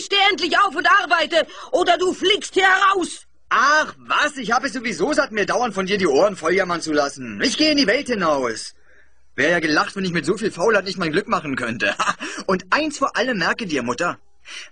[0.00, 3.26] steh endlich auf und arbeite, oder du fliegst hier heraus.
[3.48, 4.36] Ach, was?
[4.38, 7.40] Ich habe es sowieso satt, mir dauernd von dir die Ohren volljammern zu lassen.
[7.42, 8.74] Ich gehe in die Welt hinaus.
[9.34, 11.94] Wäre ja gelacht, wenn ich mit so viel Faulheit nicht mein Glück machen könnte.
[12.46, 14.18] Und eins vor allem merke dir, Mutter.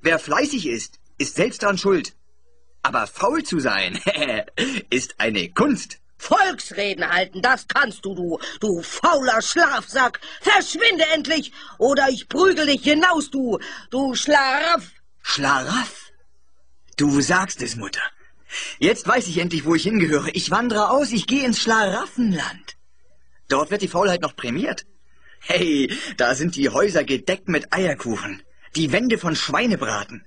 [0.00, 2.14] Wer fleißig ist, ist selbst daran schuld.
[2.82, 4.00] Aber faul zu sein,
[4.90, 5.98] ist eine Kunst.
[6.16, 10.20] Volksreden halten, das kannst du, du, du fauler Schlafsack.
[10.40, 13.58] Verschwinde endlich, oder ich prügel dich hinaus, du,
[13.90, 14.90] du Schlaraff.
[15.22, 16.12] Schlaraff?
[16.96, 18.02] Du sagst es, Mutter.
[18.78, 20.30] Jetzt weiß ich endlich, wo ich hingehöre.
[20.34, 22.76] Ich wandere aus, ich gehe ins Schlaraffenland.
[23.48, 24.86] Dort wird die Faulheit noch prämiert.
[25.40, 28.42] Hey, da sind die Häuser gedeckt mit Eierkuchen,
[28.76, 30.26] die Wände von Schweinebraten.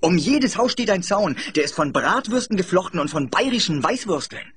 [0.00, 4.52] Um jedes Haus steht ein Zaun, der ist von Bratwürsten geflochten und von bayerischen Weißwürsteln.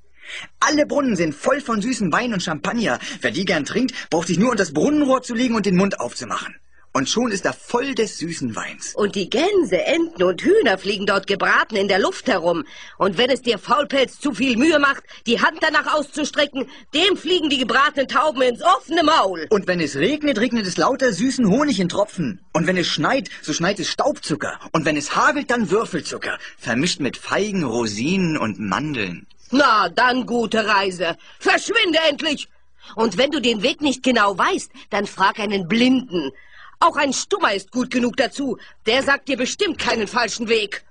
[0.59, 3.00] Alle Brunnen sind voll von süßen Wein und Champagner.
[3.22, 6.00] Wer die gern trinkt, braucht sich nur unter das Brunnenrohr zu legen und den Mund
[6.00, 6.55] aufzumachen.
[6.98, 8.96] Und schon ist er voll des süßen Weins.
[8.96, 12.64] Und die Gänse, Enten und Hühner fliegen dort gebraten in der Luft herum.
[12.98, 17.52] Und wenn es dir Faulpelz zu viel Mühe macht, die Hand danach auszustrecken, dem fliegen
[17.52, 19.45] die gebratenen Tauben ins offene Maul.
[19.52, 22.39] Und wenn es regnet, regnet es lauter süßen Honig in Tropfen.
[22.52, 24.59] Und wenn es schneit, so schneit es Staubzucker.
[24.72, 29.28] Und wenn es hagelt, dann Würfelzucker, vermischt mit Feigen, Rosinen und Mandeln.
[29.52, 31.16] Na, dann gute Reise.
[31.38, 32.48] Verschwinde endlich!
[32.95, 36.32] Und wenn du den Weg nicht genau weißt, dann frag einen Blinden.
[36.80, 38.58] Auch ein Stummer ist gut genug dazu.
[38.86, 40.83] Der sagt dir bestimmt keinen falschen Weg.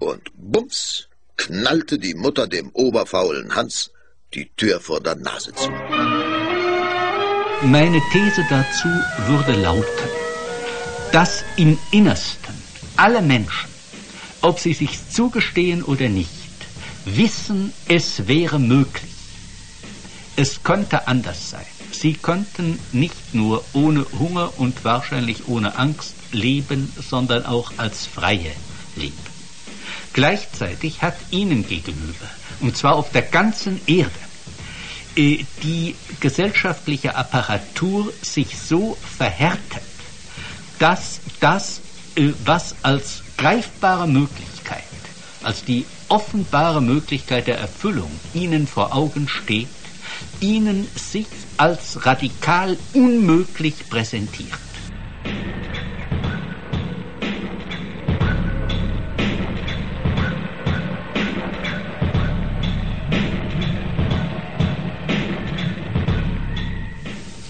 [0.00, 3.90] Und bums knallte die Mutter dem oberfaulen Hans
[4.34, 5.70] die Tür vor der Nase zu.
[7.62, 8.88] Meine These dazu
[9.28, 10.08] würde lauten,
[11.12, 12.54] dass im Innersten
[12.96, 13.70] alle Menschen,
[14.40, 16.30] ob sie sich zugestehen oder nicht,
[17.04, 19.12] wissen, es wäre möglich.
[20.34, 21.71] Es könnte anders sein.
[22.02, 28.50] Sie konnten nicht nur ohne Hunger und wahrscheinlich ohne Angst leben, sondern auch als Freie
[28.96, 29.16] leben.
[30.12, 32.26] Gleichzeitig hat ihnen gegenüber,
[32.58, 34.10] und zwar auf der ganzen Erde,
[35.14, 39.84] äh, die gesellschaftliche Apparatur sich so verhärtet,
[40.80, 41.82] dass das,
[42.16, 44.82] äh, was als greifbare Möglichkeit,
[45.44, 49.68] als die offenbare Möglichkeit der Erfüllung ihnen vor Augen steht,
[50.40, 51.26] ihnen sich
[51.62, 54.50] als radikal unmöglich präsentiert.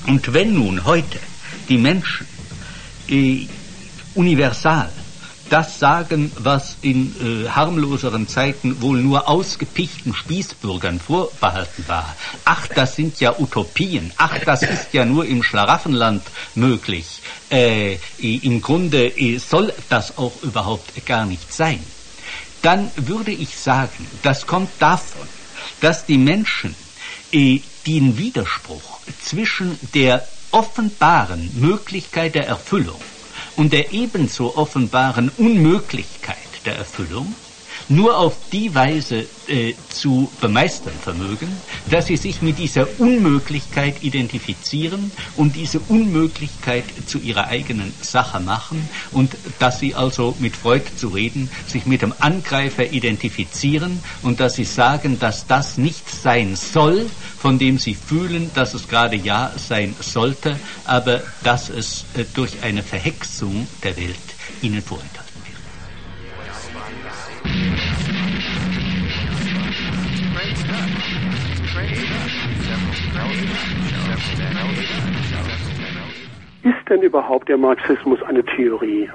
[0.07, 1.19] Und wenn nun heute
[1.71, 2.27] die Menschen
[3.09, 3.47] äh,
[4.15, 4.91] universal
[5.53, 12.17] das sagen, was in äh, harmloseren Zeiten wohl nur ausgepichten Spießbürgern vorbehalten war.
[12.47, 14.13] Ach, das sind ja Utopien.
[14.17, 16.23] Ach, das ist ja nur im Schlaraffenland
[16.55, 17.21] möglich.
[17.51, 21.85] Äh, Im Grunde äh, soll das auch überhaupt gar nicht sein.
[22.63, 25.29] Dann würde ich sagen, das kommt davon,
[25.83, 26.75] dass die Menschen
[27.31, 33.01] äh, den Widerspruch zwischen der offenbaren Möglichkeit der Erfüllung
[33.57, 37.35] und der ebenso offenbaren Unmöglichkeit der Erfüllung
[37.89, 41.49] nur auf die Weise äh, zu bemeistern vermögen,
[41.91, 48.89] dass sie sich mit dieser Unmöglichkeit identifizieren und diese Unmöglichkeit zu ihrer eigenen Sache machen
[49.13, 54.55] und dass sie also mit Freud zu reden, sich mit dem Angreifer identifizieren und dass
[54.55, 57.07] sie sagen, dass das nicht sein soll,
[57.43, 62.63] von dem sie fühlen, dass es gerade ja sein sollte, aber dass es äh, durch
[62.63, 64.17] eine Verhexung der Welt
[64.63, 65.33] ihnen vorenthalten
[76.63, 79.11] Ist denn überhaupt der Marxismus eine Theorie?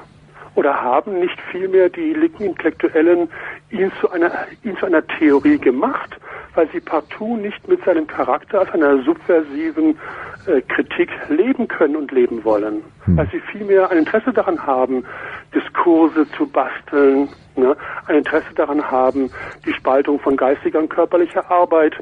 [0.57, 3.29] Oder haben nicht vielmehr die linken Intellektuellen
[3.69, 4.31] ihn zu einer,
[4.63, 6.17] ihn zu einer Theorie gemacht,
[6.55, 9.99] weil sie partout nicht mit seinem Charakter als einer subversiven
[10.47, 12.81] äh, Kritik leben können und leben wollen?
[13.05, 13.17] Hm.
[13.17, 15.05] Weil sie vielmehr ein Interesse daran haben,
[15.53, 17.77] Diskurse zu basteln, ne?
[18.07, 19.29] ein Interesse daran haben,
[19.63, 21.93] die Spaltung von geistiger und körperlicher Arbeit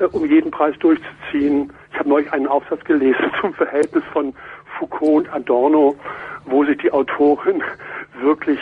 [0.00, 1.72] äh, um jeden Preis durchzuziehen.
[1.90, 4.34] Ich habe neulich einen Aufsatz gelesen zum Verhältnis von
[4.82, 5.94] Foucault und Adorno,
[6.46, 7.62] wo sich die Autorin
[8.20, 8.58] wirklich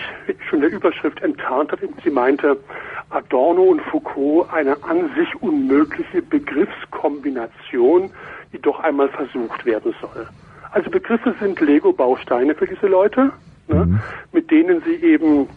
[0.49, 1.81] schon der Überschrift enttarnt hat.
[2.05, 2.59] Sie meinte,
[3.09, 8.11] Adorno und Foucault eine an sich unmögliche Begriffskombination,
[8.53, 10.29] die doch einmal versucht werden soll.
[10.73, 13.33] Also Begriffe sind Lego-Bausteine für diese Leute,
[13.69, 14.01] ne, mhm.
[14.33, 15.49] mit denen sie eben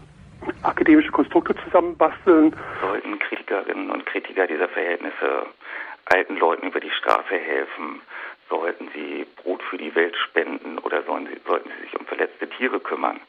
[0.64, 2.56] akademische Konstrukte zusammenbasteln.
[2.82, 5.46] Sollten Kritikerinnen und Kritiker dieser Verhältnisse
[6.06, 8.02] alten Leuten über die Straße helfen?
[8.54, 12.48] Sollten sie Brot für die Welt spenden oder sollen sie, sollten sie sich um verletzte
[12.48, 13.20] Tiere kümmern?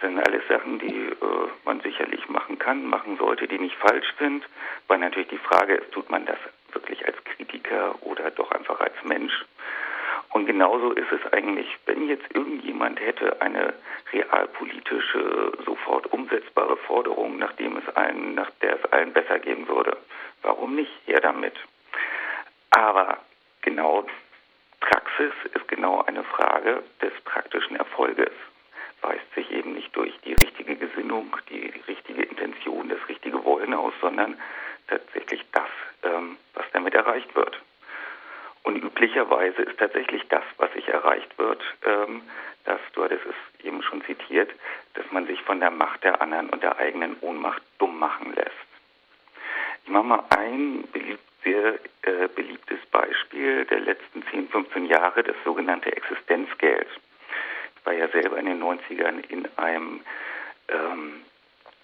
[0.00, 4.10] Das sind alles Sachen, die äh, man sicherlich machen kann, machen sollte, die nicht falsch
[4.18, 4.42] sind.
[4.88, 6.38] Weil natürlich die Frage ist, tut man das
[6.72, 9.44] wirklich als Kritiker oder doch einfach als Mensch?
[10.30, 13.74] Und genauso ist es eigentlich, wenn jetzt irgendjemand hätte eine
[14.14, 19.98] realpolitische, sofort umsetzbare Forderung, nachdem es allen, nach der es allen besser gehen würde.
[20.40, 20.90] Warum nicht?
[21.04, 21.54] Her damit.
[22.70, 23.18] Aber
[23.60, 24.06] genau
[24.84, 28.32] Praxis ist genau eine Frage des praktischen Erfolges.
[29.00, 33.94] Weist sich eben nicht durch die richtige Gesinnung, die richtige Intention, das richtige Wollen aus,
[34.02, 34.36] sondern
[34.88, 35.70] tatsächlich das,
[36.02, 37.58] ähm, was damit erreicht wird.
[38.62, 42.20] Und üblicherweise ist tatsächlich das, was sich erreicht wird, ähm,
[42.64, 44.50] dass, du hattest es eben schon zitiert,
[44.92, 48.50] dass man sich von der Macht der anderen und der eigenen Ohnmacht dumm machen lässt.
[49.84, 55.36] Ich mache mal ein beliebt, sehr äh, beliebtes Beispiel der letzten 10, 15 Jahre, das
[55.44, 56.88] sogenannte Existenzgeld.
[57.76, 60.00] Ich war ja selber in den 90ern in einem
[60.68, 61.22] ähm,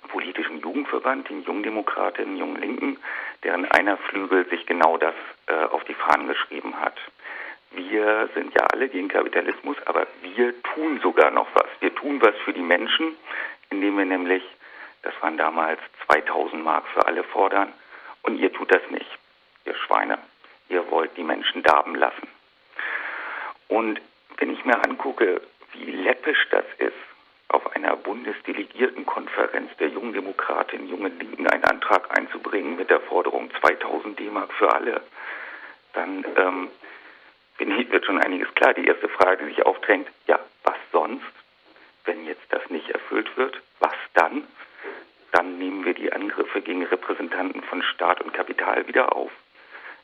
[0.09, 2.99] politischen Jugendverband, den Jungdemokraten, Jungen Linken,
[3.45, 5.15] deren einer Flügel sich genau das
[5.47, 6.97] äh, auf die Fahnen geschrieben hat.
[7.73, 11.69] Wir sind ja alle gegen Kapitalismus, aber wir tun sogar noch was.
[11.79, 13.15] Wir tun was für die Menschen,
[13.69, 14.43] indem wir nämlich,
[15.03, 17.73] das waren damals 2000 Mark für alle fordern,
[18.23, 19.21] und ihr tut das nicht
[19.65, 20.19] ihr Schweine,
[20.69, 22.29] ihr wollt die Menschen darben lassen.
[23.69, 24.01] Und
[24.39, 25.41] wenn ich mir angucke,
[25.73, 26.93] wie läppisch das ist,
[27.49, 34.19] auf einer Bundesdelegiertenkonferenz der Jungen Demokraten, Jungen Linken einen Antrag einzubringen mit der Forderung 2000
[34.19, 35.03] D-Mark für alle,
[35.95, 36.71] dann ähm,
[37.91, 38.75] wird schon einiges klar.
[38.75, 41.25] Die erste Frage, die sich aufdrängt, ja, was sonst?
[42.05, 44.47] Wenn jetzt das nicht erfüllt wird, was dann?
[45.33, 49.31] Dann nehmen wir die Angriffe gegen Repräsentanten von Staat und Kapital wieder auf.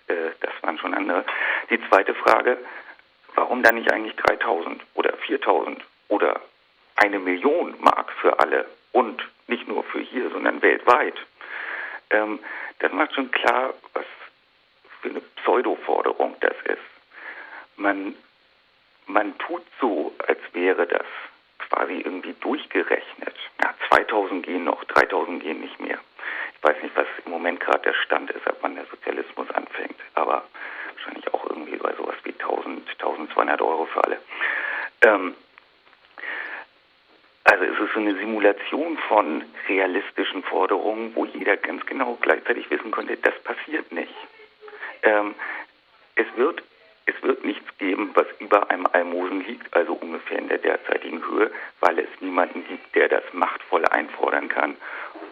[0.09, 1.25] Äh, das waren schon andere.
[1.71, 2.59] Die zweite Frage,
[3.35, 6.41] warum dann nicht eigentlich 3000 oder 4000 oder
[6.97, 11.15] eine Million Mark für alle und nicht nur für hier, sondern weltweit?
[12.11, 12.39] Ähm,
[12.79, 14.05] das macht schon klar, was
[15.01, 16.79] für eine Pseudo-Forderung das ist.
[17.77, 18.15] Man,
[19.07, 21.07] man tut so, als wäre das
[21.59, 23.35] quasi irgendwie durchgerechnet.
[23.63, 25.99] Ja, 2000 gehen noch, 3000 gehen nicht mehr.
[26.67, 30.43] Weiß nicht, was im Moment gerade der Stand ist, ab wann der Sozialismus anfängt, aber
[30.95, 34.19] wahrscheinlich auch irgendwie bei sowas wie 1000, 1200 Euro für alle.
[35.03, 35.37] Ähm,
[37.45, 42.91] also es ist so eine Simulation von realistischen Forderungen, wo jeder ganz genau gleichzeitig wissen
[42.91, 44.17] konnte, das passiert nicht.
[45.05, 45.37] Ähm,
[46.17, 46.65] es wird
[47.09, 51.53] es wird nichts geben, was über einem Almosen liegt, also ungefähr in der derzeitigen Höhe,
[51.79, 54.77] weil es niemanden gibt, der das machtvoll einfordern kann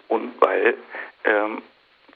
[0.09, 0.77] und weil,
[1.25, 1.63] ähm,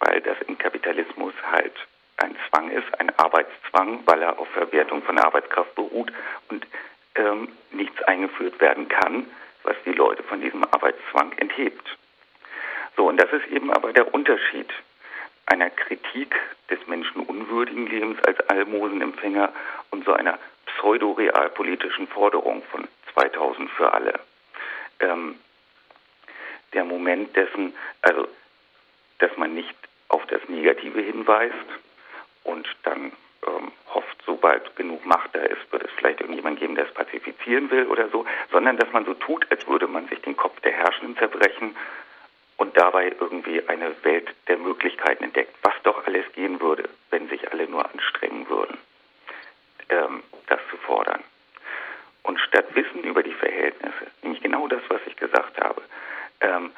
[0.00, 1.75] weil das im Kapitalismus halt
[2.19, 6.12] ein Zwang ist, ein Arbeitszwang, weil er auf Verwertung von Arbeitskraft beruht
[6.49, 6.67] und
[7.14, 9.26] ähm, nichts eingeführt werden kann,
[9.62, 11.96] was die Leute von diesem Arbeitszwang enthebt.
[12.96, 14.69] So, und das ist eben aber der Unterschied
[15.46, 16.35] einer Kritik
[16.70, 19.52] des menschenunwürdigen Lebens als Almosenempfänger
[19.90, 24.20] und so einer pseudo-realpolitischen Forderung von 2000 für alle.
[25.00, 25.37] Ähm,
[26.72, 28.28] der Moment dessen, also,
[29.18, 29.74] dass man nicht
[30.08, 31.54] auf das Negative hinweist
[32.44, 33.12] und dann
[33.46, 37.70] ähm, hofft, sobald genug Macht da ist, wird es vielleicht irgendjemand geben, der es pazifizieren
[37.70, 40.72] will oder so, sondern dass man so tut, als würde man sich den Kopf der
[40.72, 41.76] Herrschenden zerbrechen
[42.56, 47.50] und dabei irgendwie eine Welt der Möglichkeiten entdeckt, was doch alles gehen würde, wenn sich
[47.50, 48.78] alle nur anstrengen würden,
[49.88, 51.22] ähm, das zu fordern.
[52.25, 55.80] Und statt Wissen über die Verhältnisse, nämlich genau das, was ich gesagt habe,
[56.40, 56.71] ähm,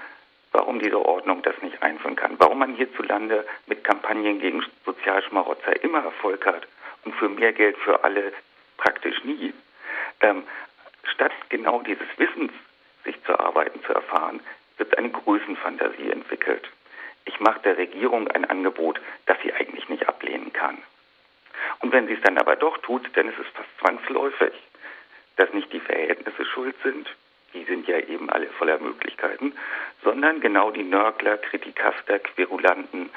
[0.52, 6.05] warum diese Ordnung das nicht einführen kann, warum man hierzulande mit Kampagnen gegen Sozialschmarotzer immer
[6.05, 6.67] Erfolg hat
[7.05, 8.33] und für mehr Geld für alle
[8.76, 9.52] praktisch nie,
[10.21, 10.45] ähm,
[11.05, 12.52] statt genau dieses Wissens
[13.05, 14.40] sich zu arbeiten, zu erfahren,
[14.76, 16.69] wird eine Größenfantasie entwickelt.
[17.25, 20.79] Ich mache der Regierung ein Angebot, das sie eigentlich nicht ablehnen kann.
[21.81, 24.52] Und wenn sie es dann aber doch tut, dann ist es fast zwangsläufig,
[25.37, 27.09] dass nicht die Verhältnisse schuld sind,
[27.54, 29.52] die sind ja eben alle voller Möglichkeiten,
[30.02, 33.11] sondern genau die Nörgler, Kritikaster, Querulanten,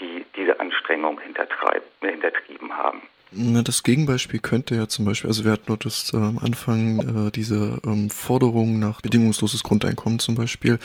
[0.00, 3.02] die diese Anstrengung hintertrieben haben.
[3.32, 7.30] Das Gegenbeispiel könnte ja zum Beispiel, also wir hatten nur das äh, am Anfang äh,
[7.32, 10.78] diese ähm, Forderung nach bedingungsloses Grundeinkommen zum Beispiel,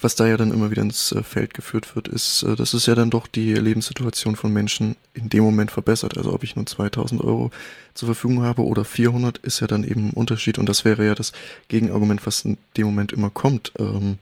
[0.00, 2.84] was da ja dann immer wieder ins äh, Feld geführt wird, ist, äh, dass es
[2.84, 6.18] ja dann doch die Lebenssituation von Menschen in dem Moment verbessert.
[6.18, 7.50] Also ob ich nur 2000 Euro
[7.94, 11.14] zur Verfügung habe oder 400, ist ja dann eben ein Unterschied und das wäre ja
[11.14, 11.32] das
[11.68, 13.72] Gegenargument, was in dem Moment immer kommt.
[13.78, 14.18] Ähm,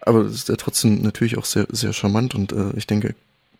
[0.00, 3.14] aber das ist ja trotzdem natürlich auch sehr, sehr charmant und äh, ich denke,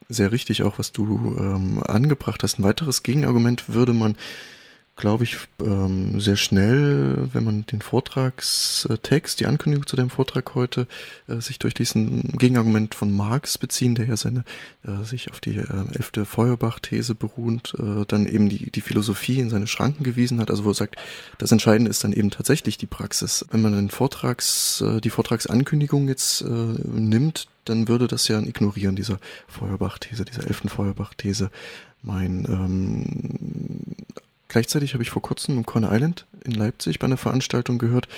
[0.08, 2.58] sehr richtig auch, was du ähm, angebracht hast.
[2.58, 4.16] Ein weiteres Gegenargument würde man
[4.98, 10.86] glaube ich, ähm, sehr schnell, wenn man den Vortragstext, die Ankündigung zu dem Vortrag heute
[11.28, 14.44] äh, sich durchliest, ein Gegenargument von Marx beziehen, der ja seine,
[14.84, 19.50] äh, sich auf die äh, elfte Feuerbach-These beruhend, äh, dann eben die, die Philosophie in
[19.50, 20.96] seine Schranken gewiesen hat, also wo er sagt,
[21.38, 23.46] das Entscheidende ist dann eben tatsächlich die Praxis.
[23.52, 28.48] Wenn man den Vortrags, äh, die Vortragsankündigung jetzt äh, nimmt, dann würde das ja ein
[28.48, 31.50] Ignorieren dieser Feuerbach-These, dieser elften Feuerbach-These
[32.02, 33.94] mein ähm,
[34.48, 38.08] Gleichzeitig habe ich vor kurzem im Corner Island in Leipzig bei einer Veranstaltung gehört,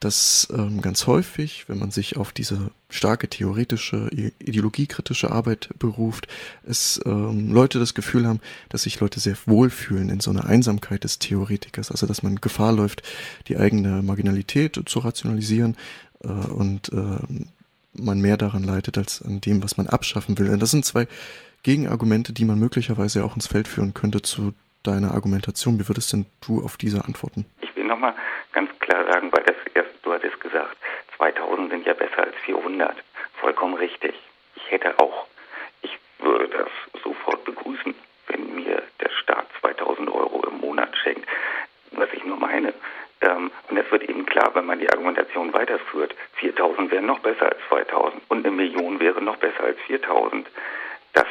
[0.00, 6.28] dass ähm, ganz häufig, wenn man sich auf diese starke theoretische, ideologiekritische Arbeit beruft,
[6.64, 11.04] es ähm, Leute das Gefühl haben, dass sich Leute sehr wohlfühlen in so einer Einsamkeit
[11.04, 13.02] des Theoretikers, also dass man Gefahr läuft,
[13.48, 15.76] die eigene Marginalität zu rationalisieren
[16.22, 17.18] äh, und äh,
[17.94, 20.50] man mehr daran leitet als an dem, was man abschaffen will.
[20.50, 21.08] Und das sind zwei
[21.62, 24.52] Gegenargumente, die man möglicherweise auch ins Feld führen könnte zu
[24.86, 25.78] deine Argumentation.
[25.78, 27.46] Wie würdest denn du auf diese antworten?
[27.60, 28.14] Ich will nochmal
[28.52, 30.76] ganz klar sagen, weil das erst, du hattest gesagt,
[31.16, 32.96] 2000 sind ja besser als 400.
[33.40, 34.14] Vollkommen richtig.
[34.54, 35.26] Ich hätte auch,
[35.82, 37.94] ich würde das sofort begrüßen,
[38.28, 41.26] wenn mir der Staat 2000 Euro im Monat schenkt.
[41.92, 42.74] Was ich nur meine.
[43.22, 46.14] Ähm, und es wird eben klar, wenn man die Argumentation weiterführt.
[46.34, 50.46] 4000 wären noch besser als 2000 und eine Million wäre noch besser als 4000.
[51.14, 51.26] Das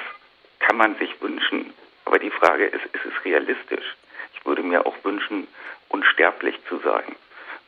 [0.59, 1.73] kann man sich wünschen.
[2.05, 3.95] Aber die Frage ist, ist es realistisch?
[4.33, 5.47] Ich würde mir auch wünschen,
[5.89, 7.15] unsterblich zu sein.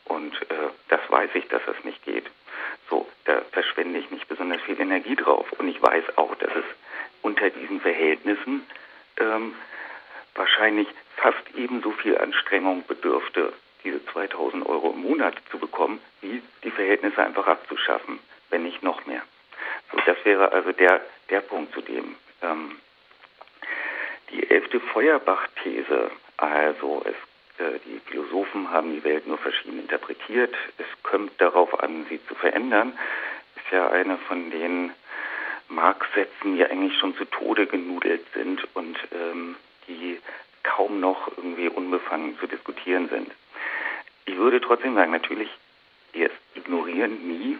[0.05, 2.25] Und äh, das weiß ich, dass das nicht geht.
[2.89, 5.51] So, da verschwende ich nicht besonders viel Energie drauf.
[5.53, 6.65] Und ich weiß auch, dass es
[7.21, 8.65] unter diesen Verhältnissen
[9.17, 9.55] ähm,
[10.35, 13.53] wahrscheinlich fast ebenso viel Anstrengung bedürfte,
[13.83, 19.05] diese 2000 Euro im Monat zu bekommen, wie die Verhältnisse einfach abzuschaffen, wenn nicht noch
[19.05, 19.21] mehr.
[19.91, 22.77] So, das wäre also der, der Punkt, zu dem ähm,
[24.31, 30.85] die elfte Feuerbach-These, also es, äh, die Philosophen haben die Welt nur verschieden interpretiert, es
[31.03, 32.97] kommt darauf an, sie zu verändern,
[33.55, 34.91] ist ja eine von den
[35.69, 39.55] Marx-Sätzen, die eigentlich schon zu Tode genudelt sind und ähm,
[39.87, 40.19] die
[40.63, 43.31] kaum noch irgendwie unbefangen zu diskutieren sind.
[44.25, 45.49] Ich würde trotzdem sagen, natürlich
[46.13, 47.57] erst ignorieren, nie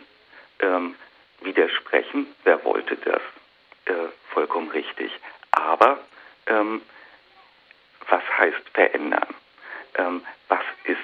[0.60, 0.96] ähm,
[1.42, 3.22] widersprechen, wer wollte das,
[3.86, 5.12] äh, vollkommen richtig.
[5.52, 6.00] Aber
[6.48, 6.82] ähm,
[8.10, 9.28] was heißt verändern?
[9.96, 10.98] Ähm, was ist,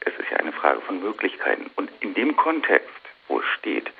[0.00, 1.70] es ist ja eine Frage von Möglichkeiten.
[1.76, 2.88] Und in dem Kontext,
[3.28, 3.90] wo es steht,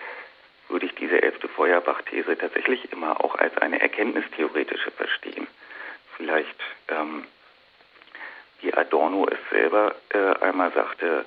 [0.69, 5.47] würde ich diese elfte Feuerbach-These tatsächlich immer auch als eine erkenntnistheoretische verstehen.
[6.17, 6.57] Vielleicht,
[6.89, 7.25] ähm,
[8.61, 11.25] wie Adorno es selber äh, einmal sagte,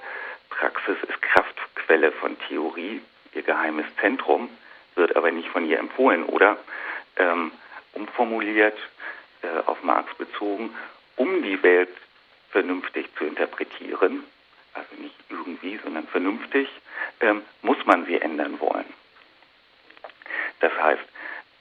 [0.49, 3.01] Praxis ist Kraftquelle von Theorie,
[3.33, 4.49] ihr geheimes Zentrum,
[4.95, 6.57] wird aber nicht von ihr empfohlen, oder?
[7.17, 7.51] Ähm,
[7.93, 8.77] umformuliert,
[9.41, 10.73] äh, auf Marx bezogen,
[11.15, 11.89] um die Welt
[12.51, 14.23] vernünftig zu interpretieren,
[14.73, 16.69] also nicht irgendwie, sondern vernünftig,
[17.21, 18.85] ähm, muss man sie ändern wollen.
[20.59, 21.03] Das heißt,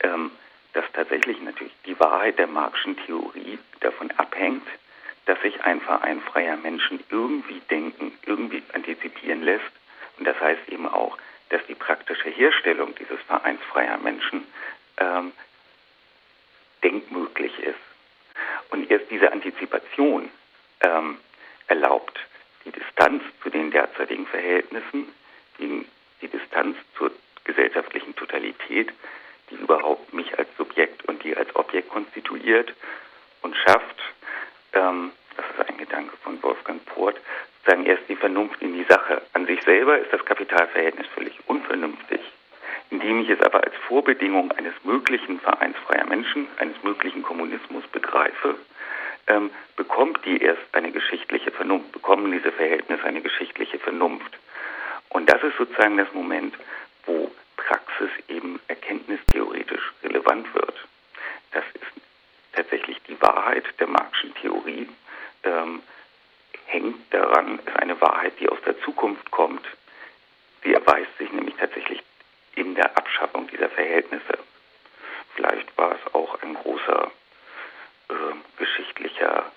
[0.00, 0.30] ähm,
[0.72, 4.66] dass tatsächlich natürlich die Wahrheit der Marxischen Theorie davon abhängt,
[5.26, 9.70] dass sich ein Verein freier Menschen irgendwie denken, irgendwie antizipieren lässt.
[10.18, 11.18] Und das heißt eben auch,
[11.50, 14.46] dass die praktische Herstellung dieses Vereins freier Menschen
[14.98, 15.32] ähm,
[16.82, 17.78] denkmöglich ist.
[18.70, 20.30] Und erst diese Antizipation
[20.80, 21.18] ähm,
[21.66, 22.18] erlaubt
[22.64, 25.08] die Distanz zu den derzeitigen Verhältnissen,
[25.58, 25.86] die,
[26.20, 27.10] die Distanz zur
[27.44, 28.92] gesellschaftlichen Totalität,
[29.50, 32.74] die überhaupt mich als Subjekt und die als Objekt konstituiert
[33.42, 34.02] und schafft,
[34.74, 37.16] ähm, das ist ein Gedanke von Wolfgang Port,
[37.58, 39.22] sozusagen erst die Vernunft in die Sache.
[39.32, 42.20] An sich selber ist das Kapitalverhältnis völlig unvernünftig.
[42.90, 48.56] Indem ich es aber als Vorbedingung eines möglichen Vereins freier Menschen, eines möglichen Kommunismus begreife,
[49.26, 54.38] ähm, bekommt die erst eine geschichtliche Vernunft, bekommen diese Verhältnisse eine geschichtliche Vernunft.
[55.10, 56.54] Und das ist sozusagen das Moment,
[57.04, 60.74] wo Praxis eben erkenntnistheoretisch relevant wird.
[61.52, 62.02] Das ist
[62.52, 64.88] tatsächlich die Wahrheit der Marxischen Theorie,
[65.44, 65.82] ähm,
[66.66, 69.64] hängt daran, ist eine Wahrheit, die aus der Zukunft kommt.
[70.62, 72.02] Sie erweist sich nämlich tatsächlich
[72.58, 74.38] in der Abschaffung dieser Verhältnisse.
[75.34, 77.10] Vielleicht war es auch ein großer
[78.08, 78.14] äh,
[78.58, 79.52] geschichtlicher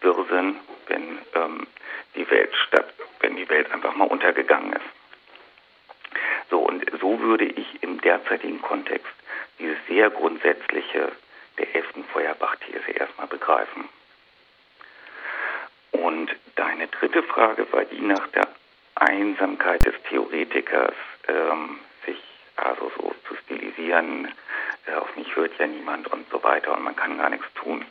[0.00, 0.56] Irrsinn,
[0.86, 1.66] wenn ähm,
[2.14, 6.20] die Welt statt, wenn die Welt einfach mal untergegangen ist.
[6.50, 9.12] So und so würde ich im derzeitigen Kontext
[9.58, 11.10] dieses sehr grundsätzliche
[11.58, 13.88] der elften Feuerbach-These erstmal begreifen.
[15.90, 18.48] Und deine dritte Frage war die nach der
[18.94, 20.94] Einsamkeit des Theoretikers.
[21.26, 21.80] Ähm,
[22.56, 24.32] also so zu stilisieren,
[24.86, 27.84] äh, auf mich hört ja niemand und so weiter und man kann gar nichts tun.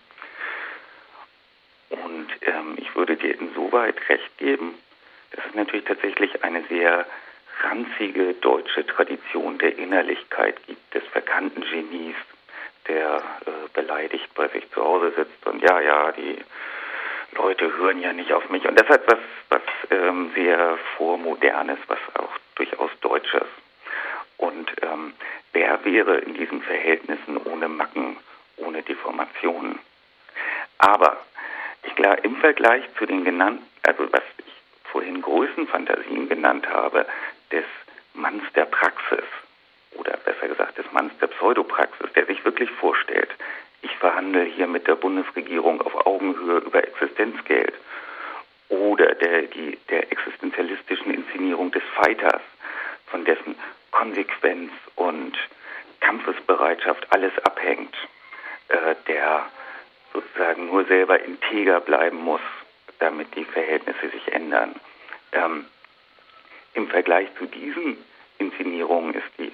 [1.89, 2.77] Und ähm,
[3.53, 4.75] insoweit recht geben,
[5.31, 7.05] dass es natürlich tatsächlich eine sehr
[7.61, 12.15] ranzige deutsche Tradition der Innerlichkeit gibt, des verkannten Genies,
[12.87, 16.37] der äh, beleidigt bei sich zu Hause sitzt und ja, ja, die
[17.35, 18.67] Leute hören ja nicht auf mich.
[18.67, 23.47] Und das hat was, was ähm, sehr vormodernes, was auch durchaus Deutsches.
[25.93, 28.17] Wäre in diesen Verhältnissen ohne Macken,
[28.57, 29.77] ohne Deformationen?
[30.79, 31.17] Aber
[31.83, 34.53] ich glaube, im Vergleich zu den genannten, also was ich
[34.85, 37.05] vorhin Größenfantasien genannt habe,
[37.51, 37.65] des
[38.15, 39.23] Manns der Praxis,
[39.91, 43.29] oder besser gesagt des Manns der Pseudopraxis, der sich wirklich vorstellt,
[43.83, 47.75] ich verhandle hier mit der Bundesregierung auf Augenhöhe über Existenzgeld
[48.69, 52.41] oder der, die, der existenzialistischen Inszenierung des Fighters,
[53.05, 53.55] von dessen
[53.91, 55.37] Konsequenz und
[56.03, 57.95] Kampfesbereitschaft alles abhängt,
[58.67, 59.49] äh, der
[60.11, 62.41] sozusagen nur selber integer bleiben muss,
[62.99, 64.75] damit die Verhältnisse sich ändern.
[65.31, 65.65] Ähm,
[66.73, 67.97] Im Vergleich zu diesen
[68.37, 69.53] Inszenierungen ist die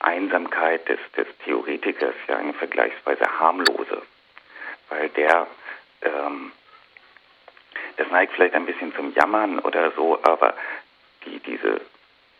[0.00, 4.02] Einsamkeit des, des Theoretikers ja eine vergleichsweise harmlose,
[4.88, 5.46] weil der,
[6.02, 6.52] ähm,
[7.96, 10.54] das neigt vielleicht ein bisschen zum Jammern oder so, aber
[11.24, 11.80] die, diese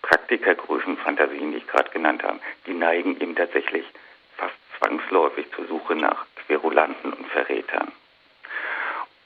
[0.08, 3.84] Praktikergrößenfantasien, die ich gerade genannt habe, die neigen ihm tatsächlich
[4.36, 7.92] fast zwangsläufig zur Suche nach Querulanten und Verrätern.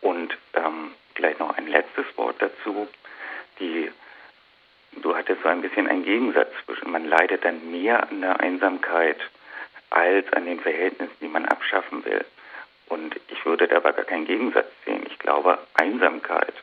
[0.01, 2.89] Und ähm, vielleicht noch ein letztes Wort dazu.
[3.59, 3.91] Die
[4.93, 9.19] du hattest so ein bisschen einen Gegensatz zwischen, man leidet dann mehr an der Einsamkeit
[9.91, 12.25] als an den Verhältnissen, die man abschaffen will.
[12.87, 15.05] Und ich würde dabei gar keinen Gegensatz sehen.
[15.07, 16.55] Ich glaube, Einsamkeit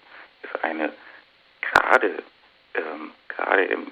[0.44, 0.92] ist eine
[1.62, 2.24] gerade
[2.74, 3.88] ähm, gerade im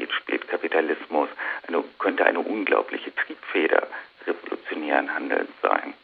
[0.00, 1.28] Spät-Spätkapitalismus
[1.66, 3.86] eine, könnte eine unglaubliche Triebfeder
[4.26, 5.94] revolutionären Handelns sein,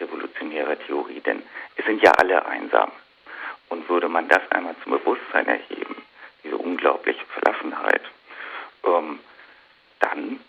[0.00, 1.42] revolutionärer Theorie, denn
[1.76, 2.92] es sind ja alle einsam.
[3.68, 5.96] Und würde man das einmal zum Bewusstsein erheben,
[6.44, 8.02] diese unglaubliche Verlassenheit,
[8.84, 9.20] ähm,
[10.00, 10.40] dann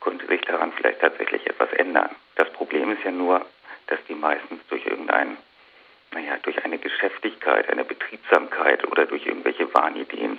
[0.00, 2.10] könnte sich daran vielleicht tatsächlich etwas ändern.
[2.36, 3.44] Das Problem ist ja nur,
[3.88, 5.36] dass die meistens durch irgendein,
[6.12, 10.38] naja, durch eine Geschäftigkeit, eine Betriebsamkeit oder durch irgendwelche Wahnideen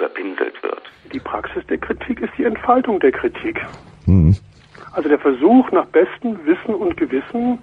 [0.00, 0.82] überpinselt wird.
[1.12, 3.60] Die Praxis der Kritik ist die Entfaltung der Kritik.
[4.06, 4.34] Mhm.
[4.92, 7.58] Also der Versuch nach bestem Wissen und Gewissen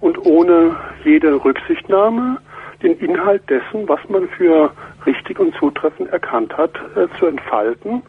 [0.00, 2.38] und ohne jede Rücksichtnahme
[2.82, 4.72] den Inhalt dessen, was man für
[5.04, 8.02] richtig und zutreffend erkannt hat, äh, zu entfalten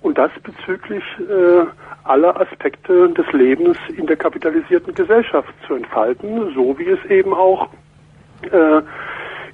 [0.00, 1.66] und das bezüglich äh,
[2.04, 7.68] aller Aspekte des Lebens in der kapitalisierten Gesellschaft zu entfalten, so wie es eben auch
[8.50, 8.80] äh,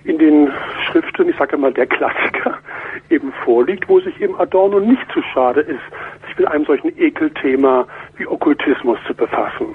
[0.05, 0.53] in den
[0.87, 2.59] Schriften, ich sage mal der Klassiker,
[3.11, 5.81] eben vorliegt, wo sich eben Adorno nicht zu schade ist,
[6.27, 9.67] sich mit einem solchen Ekelthema wie Okkultismus zu befassen.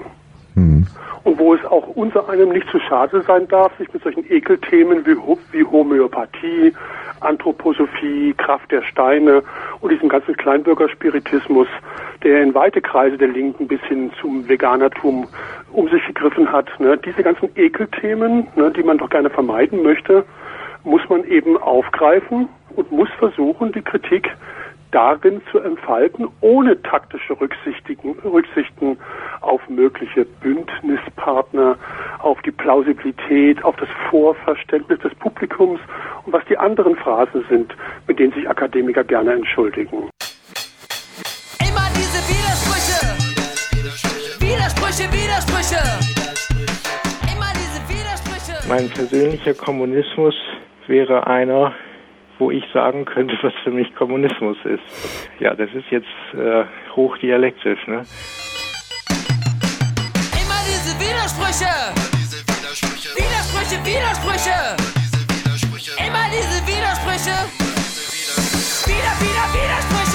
[0.54, 0.86] Mhm.
[1.22, 5.04] Und wo es auch unser einem nicht zu schade sein darf, sich mit solchen Ekelthemen
[5.04, 5.16] wie,
[5.52, 6.72] wie Homöopathie,
[7.20, 9.42] Anthroposophie, Kraft der Steine
[9.80, 11.68] und diesem ganzen Kleinbürgerspiritismus,
[12.22, 15.28] der in weite Kreise der Linken bis hin zum Veganertum
[15.72, 16.68] um sich gegriffen hat.
[16.80, 16.98] Ne?
[16.98, 20.24] Diese ganzen Ekelthemen, ne, die man doch gerne vermeiden möchte,
[20.84, 24.30] muss man eben aufgreifen und muss versuchen, die Kritik
[24.90, 28.98] darin zu entfalten, ohne taktische Rücksichten
[29.40, 31.76] auf mögliche Bündnispartner,
[32.18, 35.80] auf die Plausibilität, auf das Vorverständnis des Publikums
[36.26, 37.74] und was die anderen Phrasen sind,
[38.06, 40.08] mit denen sich Akademiker gerne entschuldigen.
[41.60, 43.00] Immer diese Widersprüche!
[44.40, 45.82] Widersprüche, Widersprüche!
[47.32, 48.68] Immer diese Widersprüche!
[48.68, 50.34] Mein persönlicher Kommunismus
[50.88, 51.72] wäre einer,
[52.40, 54.82] wo ich sagen könnte, was für mich Kommunismus ist.
[55.38, 56.64] Ja, das ist jetzt äh,
[56.96, 58.02] hochdialektisch, ne?
[60.32, 61.70] Immer diese Widersprüche!
[63.14, 64.76] Widersprüche, Widersprüche!
[65.98, 67.36] Immer diese Widersprüche!
[68.86, 70.09] Wieder, wieder, Widersprüche!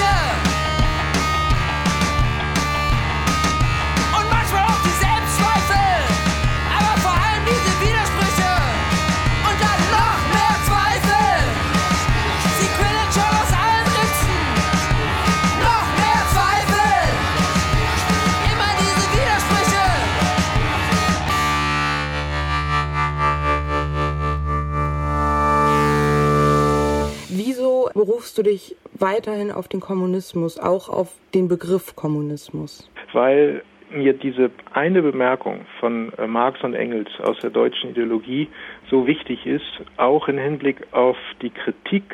[28.38, 32.90] Du dich weiterhin auf den Kommunismus, auch auf den Begriff Kommunismus?
[33.12, 38.48] Weil mir diese eine Bemerkung von äh, Marx und Engels aus der deutschen Ideologie
[38.90, 42.04] so wichtig ist, auch im Hinblick auf die Kritik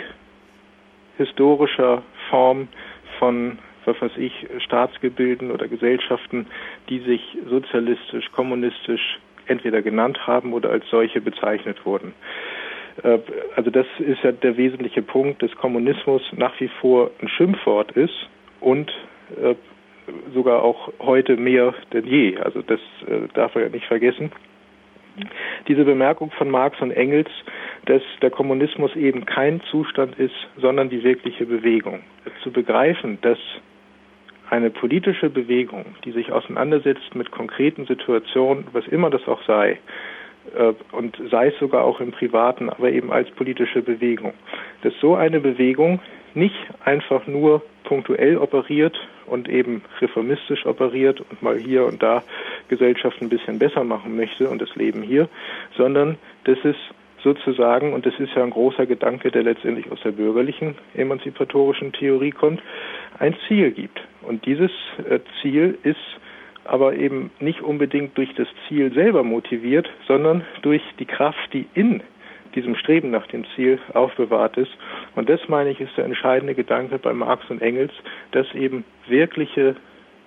[1.17, 2.69] historischer Form
[3.19, 4.33] von was weiß ich,
[4.65, 6.47] Staatsgebilden oder Gesellschaften,
[6.89, 12.15] die sich sozialistisch, kommunistisch entweder genannt haben oder als solche bezeichnet wurden.
[13.03, 13.19] Äh,
[13.57, 18.29] also das ist ja der wesentliche Punkt, dass Kommunismus nach wie vor ein Schimpfwort ist
[18.61, 18.91] und
[19.43, 19.55] äh,
[20.35, 22.37] sogar auch heute mehr denn je.
[22.39, 24.33] Also das äh, darf man ja nicht vergessen.
[25.69, 27.29] Diese Bemerkung von Marx und Engels,
[27.85, 32.01] dass der Kommunismus eben kein Zustand ist, sondern die wirkliche Bewegung.
[32.43, 33.39] Zu begreifen, dass
[34.49, 39.79] eine politische Bewegung, die sich auseinandersetzt mit konkreten Situationen, was immer das auch sei,
[40.93, 44.35] und sei es sogar auch im Privaten, aber eben als politische Bewegung,
[44.83, 46.01] dass so eine Bewegung
[46.35, 52.23] nicht einfach nur punktuell operiert und eben reformistisch operiert und mal hier und da
[52.69, 55.29] Gesellschaft ein bisschen besser machen möchte und das Leben hier,
[55.77, 56.77] sondern dass es
[57.23, 62.33] sozusagen, und das ist ja ein großer Gedanke, der letztendlich aus der bürgerlichen emanzipatorischen Theorie
[62.33, 62.61] kommt,
[63.19, 64.01] ein Ziel gibt.
[64.23, 64.71] Und dieses
[65.09, 65.97] äh, Ziel ist
[66.65, 72.03] aber eben nicht unbedingt durch das Ziel selber motiviert, sondern durch die Kraft, die in
[72.55, 74.71] diesem Streben nach dem Ziel aufbewahrt ist.
[75.15, 77.93] Und das, meine ich, ist der entscheidende Gedanke bei Marx und Engels,
[78.33, 79.77] dass eben wirkliche,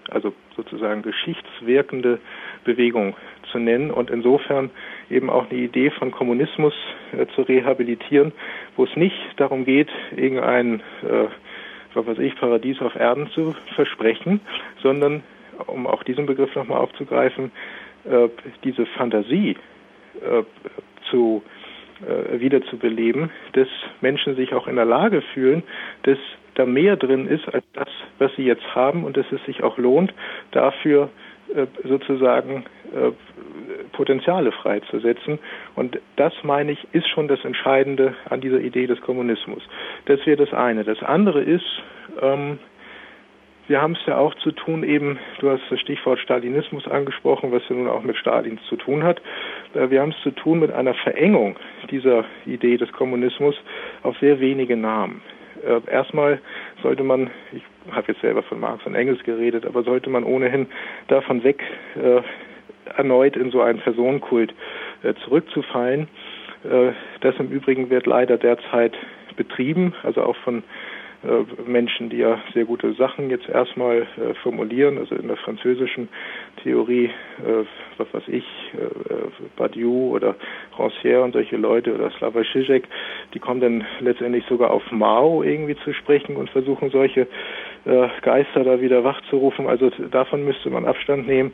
[0.09, 2.19] also sozusagen geschichtswirkende
[2.63, 3.15] Bewegung
[3.51, 4.71] zu nennen und insofern
[5.09, 6.73] eben auch eine Idee von Kommunismus
[7.17, 8.31] äh, zu rehabilitieren,
[8.75, 11.27] wo es nicht darum geht, irgendein, äh,
[11.93, 14.41] was weiß ich, Paradies auf Erden zu versprechen,
[14.81, 15.23] sondern,
[15.67, 17.51] um auch diesen Begriff nochmal aufzugreifen,
[18.05, 18.29] äh,
[18.63, 19.57] diese Fantasie
[20.21, 20.43] äh,
[21.09, 21.43] zu
[22.01, 23.67] äh, wiederzubeleben, dass
[24.01, 25.63] Menschen sich auch in der Lage fühlen,
[26.03, 26.19] dass
[26.53, 27.89] da mehr drin ist als das,
[28.19, 30.13] was sie jetzt haben und dass es sich auch lohnt,
[30.51, 31.09] dafür
[31.83, 32.65] sozusagen
[33.91, 35.37] Potenziale freizusetzen.
[35.75, 39.61] Und das, meine ich, ist schon das Entscheidende an dieser Idee des Kommunismus.
[40.05, 40.83] Das wäre das eine.
[40.85, 41.65] Das andere ist,
[42.19, 42.57] ähm,
[43.67, 47.67] wir haben es ja auch zu tun, eben, du hast das Stichwort Stalinismus angesprochen, was
[47.69, 49.21] ja nun auch mit Stalins zu tun hat.
[49.73, 51.55] Äh, wir haben es zu tun mit einer Verengung
[51.89, 53.55] dieser Idee des Kommunismus
[54.03, 55.21] auf sehr wenige Namen.
[55.65, 56.39] Äh, erstmal
[56.83, 60.67] sollte man, ich habe jetzt selber von Marx und Engels geredet, aber sollte man ohnehin
[61.07, 61.63] davon weg,
[61.95, 62.21] äh,
[62.97, 64.53] erneut in so einen Personenkult
[65.23, 66.07] zurückzufallen.
[67.21, 68.93] Das im Übrigen wird leider derzeit
[69.35, 70.63] betrieben, also auch von
[71.65, 76.09] Menschen, die ja sehr gute Sachen jetzt erstmal äh, formulieren, also in der französischen
[76.63, 77.65] Theorie, äh,
[77.97, 79.15] was weiß ich, äh,
[79.55, 80.35] Badiou oder
[80.77, 82.83] Rancière und solche Leute oder Slavoj Žižek,
[83.33, 87.27] die kommen dann letztendlich sogar auf Mao irgendwie zu sprechen und versuchen solche
[87.85, 89.67] äh, Geister da wieder wachzurufen.
[89.67, 91.53] Also davon müsste man Abstand nehmen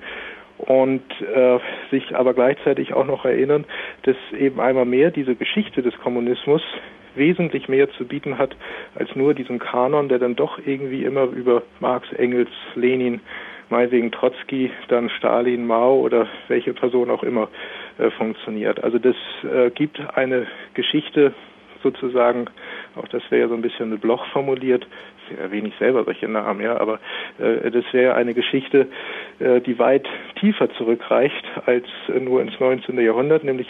[0.58, 3.66] und äh, sich aber gleichzeitig auch noch erinnern,
[4.04, 6.62] dass eben einmal mehr diese Geschichte des Kommunismus
[7.16, 8.56] wesentlich mehr zu bieten hat
[8.96, 13.22] als nur diesen Kanon, der dann doch irgendwie immer über Marx, Engels, Lenin,
[13.70, 17.50] meinetwegen Trotzki, dann Stalin, Mao oder welche Person auch immer
[17.98, 18.84] äh, funktioniert.
[18.84, 21.34] Also das äh, gibt eine Geschichte
[21.84, 22.48] sozusagen,
[22.96, 24.88] auch das wäre ja so ein bisschen mit Bloch formuliert,
[25.40, 27.00] erwähne ich selber solche Namen, ja, aber
[27.40, 28.88] äh, das wäre eine Geschichte,
[29.40, 30.08] äh, die weit
[30.40, 33.00] tiefer zurückreicht als äh, nur ins 19.
[33.00, 33.68] Jahrhundert, nämlich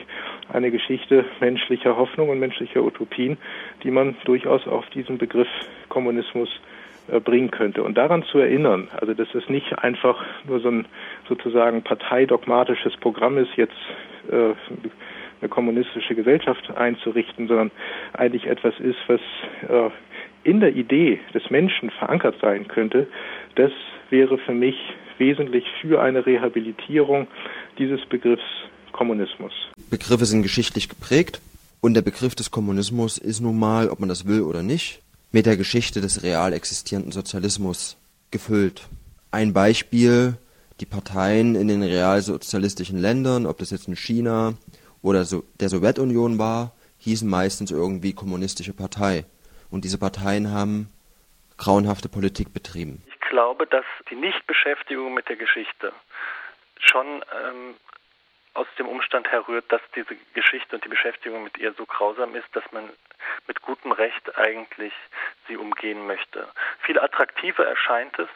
[0.52, 3.38] eine Geschichte menschlicher Hoffnung und menschlicher Utopien,
[3.84, 5.50] die man durchaus auf diesen Begriff
[5.90, 6.50] Kommunismus
[7.08, 7.84] äh, bringen könnte.
[7.84, 10.88] Und daran zu erinnern, also dass es nicht einfach nur so ein
[11.28, 13.76] sozusagen parteidogmatisches Programm ist, jetzt
[14.32, 14.54] äh,
[15.42, 17.72] eine kommunistische Gesellschaft einzurichten, sondern
[18.14, 19.20] eigentlich etwas ist, was
[19.68, 19.90] äh,
[20.44, 23.08] in der Idee des Menschen verankert sein könnte,
[23.56, 23.72] das
[24.10, 24.76] wäre für mich
[25.18, 27.28] wesentlich für eine Rehabilitierung
[27.78, 28.44] dieses Begriffs
[28.92, 29.54] Kommunismus.
[29.90, 31.42] Begriffe sind geschichtlich geprägt
[31.80, 35.02] und der Begriff des Kommunismus ist nun mal, ob man das will oder nicht,
[35.32, 37.98] mit der Geschichte des real existierenden Sozialismus
[38.32, 38.88] gefüllt.
[39.32, 40.36] Ein Beispiel,
[40.82, 44.56] die Parteien in den realsozialistischen Ländern, ob das jetzt in China
[45.02, 49.26] oder so der Sowjetunion war, hießen meistens irgendwie kommunistische Partei.
[49.70, 50.92] Und diese Parteien haben
[51.58, 53.04] grauenhafte Politik betrieben.
[53.08, 55.94] Ich glaube, dass die Nichtbeschäftigung mit der Geschichte
[56.80, 57.76] schon ähm,
[58.54, 62.48] aus dem Umstand herrührt, dass diese Geschichte und die Beschäftigung mit ihr so grausam ist,
[62.54, 62.90] dass man
[63.48, 64.94] mit gutem Recht eigentlich
[65.48, 66.48] sie umgehen möchte.
[66.82, 68.28] Viel attraktiver erscheint es,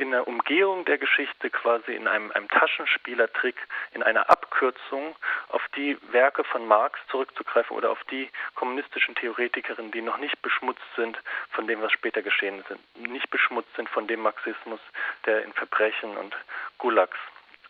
[0.00, 3.56] in der Umgehung der Geschichte quasi in einem, einem Taschenspielertrick,
[3.92, 5.14] in einer Abkürzung
[5.48, 10.80] auf die Werke von Marx zurückzugreifen oder auf die kommunistischen Theoretikerinnen, die noch nicht beschmutzt
[10.96, 11.18] sind
[11.50, 14.80] von dem, was später geschehen ist, nicht beschmutzt sind von dem Marxismus,
[15.26, 16.34] der in Verbrechen und
[16.78, 17.18] Gulags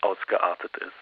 [0.00, 0.92] ausgeartet ist.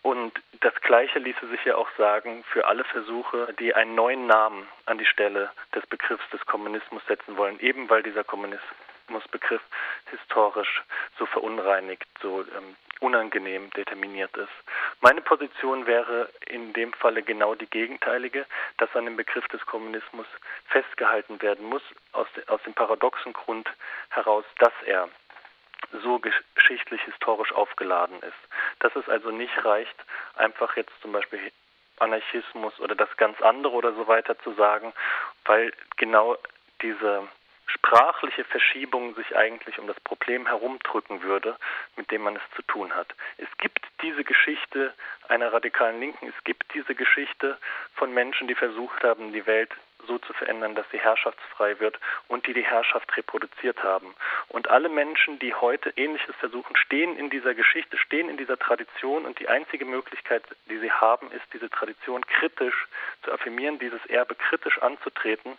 [0.00, 4.66] Und das Gleiche ließe sich ja auch sagen für alle Versuche, die einen neuen Namen
[4.86, 8.85] an die Stelle des Begriffs des Kommunismus setzen wollen, eben weil dieser Kommunismus
[9.30, 9.62] Begriff
[10.10, 10.82] historisch
[11.18, 14.52] so verunreinigt, so ähm, unangenehm determiniert ist.
[15.00, 18.46] Meine Position wäre in dem Falle genau die gegenteilige,
[18.78, 20.26] dass an dem Begriff des Kommunismus
[20.68, 23.68] festgehalten werden muss, aus, de, aus dem paradoxen Grund
[24.10, 25.08] heraus, dass er
[26.02, 28.80] so geschichtlich historisch aufgeladen ist.
[28.80, 29.96] Dass es also nicht reicht,
[30.34, 31.52] einfach jetzt zum Beispiel
[31.98, 34.92] Anarchismus oder das ganz andere oder so weiter zu sagen,
[35.44, 36.36] weil genau
[36.82, 37.28] diese
[37.66, 41.56] sprachliche Verschiebung sich eigentlich um das Problem herumdrücken würde,
[41.96, 43.14] mit dem man es zu tun hat.
[43.38, 44.94] Es gibt diese Geschichte
[45.28, 47.58] einer radikalen Linken, es gibt diese Geschichte
[47.94, 49.70] von Menschen, die versucht haben, die Welt
[50.06, 51.98] so zu verändern, dass sie herrschaftsfrei wird
[52.28, 54.14] und die die Herrschaft reproduziert haben.
[54.48, 59.24] Und alle Menschen, die heute Ähnliches versuchen, stehen in dieser Geschichte, stehen in dieser Tradition
[59.24, 62.86] und die einzige Möglichkeit, die sie haben, ist, diese Tradition kritisch
[63.24, 65.56] zu affirmieren, dieses Erbe kritisch anzutreten,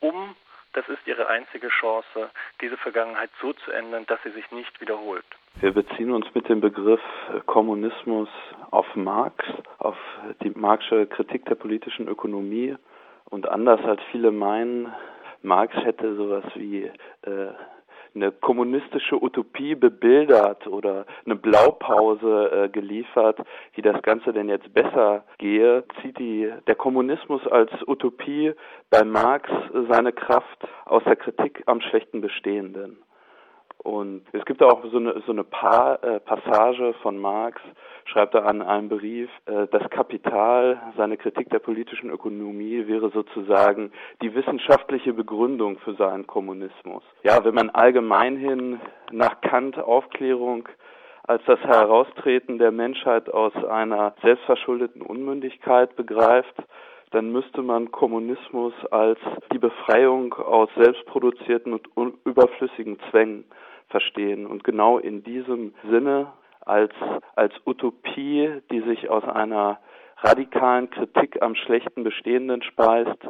[0.00, 0.34] um
[0.74, 5.24] das ist ihre einzige Chance, diese Vergangenheit so zu ändern, dass sie sich nicht wiederholt.
[5.60, 7.00] Wir beziehen uns mit dem Begriff
[7.46, 8.28] Kommunismus
[8.70, 9.44] auf Marx,
[9.78, 9.96] auf
[10.42, 12.76] die Marxische Kritik der politischen Ökonomie.
[13.30, 14.92] Und anders als viele meinen,
[15.42, 16.84] Marx hätte sowas wie
[17.22, 17.52] äh,
[18.14, 23.38] eine kommunistische Utopie bebildert oder eine Blaupause äh, geliefert,
[23.74, 28.52] wie das Ganze denn jetzt besser gehe, zieht die, der Kommunismus als Utopie
[28.90, 29.50] bei Marx
[29.88, 32.98] seine Kraft aus der Kritik am schlechten Bestehenden.
[33.84, 37.60] Und es gibt auch so eine, so eine pa äh, Passage von Marx,
[38.06, 43.92] schreibt er an einem Brief, äh, das Kapital, seine Kritik der politischen Ökonomie wäre sozusagen
[44.22, 47.02] die wissenschaftliche Begründung für seinen Kommunismus.
[47.24, 48.80] Ja, wenn man allgemeinhin
[49.12, 50.66] nach Kant Aufklärung
[51.24, 56.54] als das Heraustreten der Menschheit aus einer selbstverschuldeten Unmündigkeit begreift,
[57.10, 59.18] dann müsste man Kommunismus als
[59.52, 63.44] die Befreiung aus selbstproduzierten und überflüssigen Zwängen
[63.94, 64.44] verstehen.
[64.44, 66.32] Und genau in diesem Sinne
[66.66, 66.92] als,
[67.36, 69.78] als Utopie, die sich aus einer
[70.16, 73.20] radikalen Kritik am schlechten Bestehenden speist,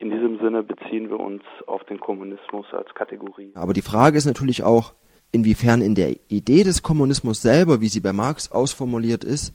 [0.00, 3.52] in diesem Sinne beziehen wir uns auf den Kommunismus als Kategorie.
[3.54, 4.92] Aber die Frage ist natürlich auch,
[5.30, 9.54] inwiefern in der Idee des Kommunismus selber, wie sie bei Marx ausformuliert ist,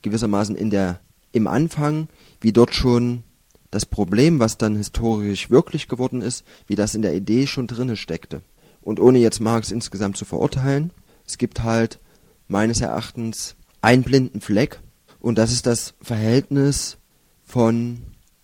[0.00, 1.00] gewissermaßen in der,
[1.32, 2.08] im Anfang,
[2.40, 3.24] wie dort schon
[3.70, 7.96] das Problem, was dann historisch wirklich geworden ist, wie das in der Idee schon drinne
[7.96, 8.40] steckte
[8.88, 10.92] und ohne jetzt Marx insgesamt zu verurteilen,
[11.26, 11.98] es gibt halt
[12.46, 14.80] meines Erachtens einen blinden Fleck
[15.20, 16.96] und das ist das Verhältnis
[17.44, 17.98] von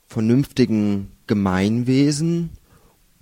[0.07, 2.50] vernünftigen Gemeinwesen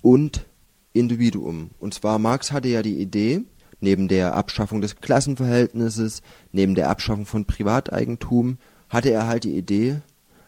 [0.01, 0.47] und
[0.95, 1.71] Individuum.
[1.79, 3.43] Und zwar Marx hatte ja die Idee,
[3.79, 8.59] neben der Abschaffung des Klassenverhältnisses, neben der Abschaffung von Privateigentum,
[8.89, 10.01] hatte er halt die Idee,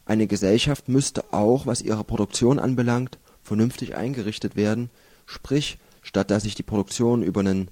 [0.06, 4.90] eine Gesellschaft müsste auch, was ihre Produktion anbelangt, vernünftig eingerichtet werden,
[5.24, 7.68] sprich statt dass sich die Produktion über einen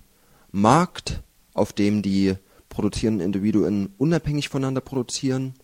[0.51, 1.23] Markt,
[1.55, 2.35] auf dem die
[2.69, 5.55] produzierenden Individuen unabhängig voneinander produzieren,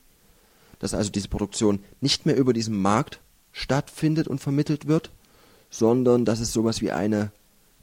[0.78, 5.10] dass also diese Produktion nicht mehr über diesen Markt stattfindet und vermittelt wird,
[5.70, 7.32] sondern dass es sowas wie eine,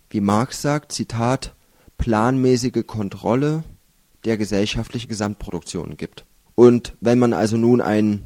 [0.09, 1.53] wie Marx sagt, Zitat,
[1.97, 3.63] planmäßige Kontrolle
[4.23, 6.25] der gesellschaftlichen Gesamtproduktion gibt.
[6.53, 8.25] Und wenn man also nun einen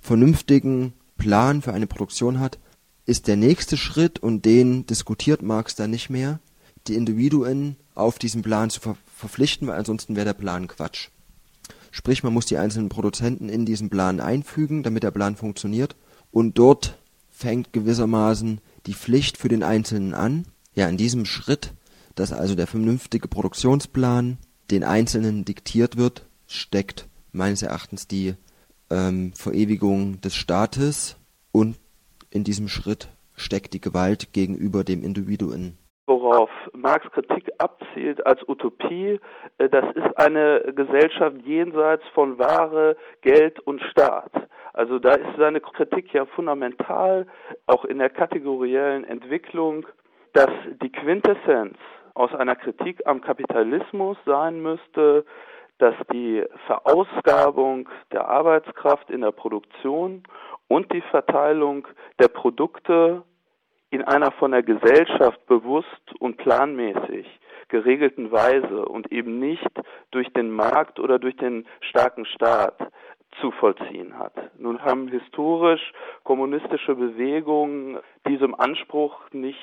[0.00, 2.58] vernünftigen Plan für eine Produktion hat,
[3.06, 6.40] ist der nächste Schritt, und den diskutiert Marx dann nicht mehr,
[6.86, 11.10] die Individuen auf diesen Plan zu ver verpflichten, weil ansonsten wäre der Plan Quatsch.
[11.92, 15.94] Sprich, man muss die einzelnen Produzenten in diesen Plan einfügen, damit der Plan funktioniert.
[16.32, 16.98] Und dort
[17.30, 20.46] fängt gewissermaßen die Pflicht für den Einzelnen an.
[20.74, 21.72] Ja, in diesem Schritt,
[22.14, 24.38] dass also der vernünftige Produktionsplan
[24.70, 28.34] den Einzelnen diktiert wird, steckt meines Erachtens die
[28.90, 31.16] ähm, Verewigung des Staates
[31.52, 31.76] und
[32.32, 35.78] in diesem Schritt steckt die Gewalt gegenüber dem Individuen.
[36.06, 39.20] Worauf Marx Kritik abzielt als Utopie,
[39.58, 44.32] äh, das ist eine Gesellschaft jenseits von Ware, Geld und Staat.
[44.72, 47.26] Also da ist seine Kritik ja fundamental,
[47.66, 49.86] auch in der kategoriellen Entwicklung,
[50.32, 50.50] dass
[50.82, 51.76] die Quintessenz
[52.14, 55.24] aus einer Kritik am Kapitalismus sein müsste,
[55.78, 60.22] dass die Verausgabung der Arbeitskraft in der Produktion
[60.72, 61.86] und die Verteilung
[62.18, 63.24] der Produkte
[63.90, 67.26] in einer von der Gesellschaft bewusst und planmäßig
[67.68, 69.70] geregelten Weise und eben nicht
[70.12, 72.78] durch den Markt oder durch den starken Staat
[73.38, 74.32] zu vollziehen hat.
[74.58, 75.92] Nun haben historisch
[76.24, 79.60] kommunistische Bewegungen diesem Anspruch nicht